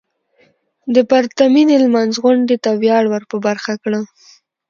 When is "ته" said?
2.63-2.71